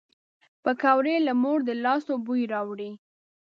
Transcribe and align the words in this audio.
پکورې 0.63 1.15
له 1.27 1.33
مور 1.41 1.59
د 1.65 1.69
لاسو 1.83 2.13
بوی 2.25 2.43
راوړي 2.53 2.91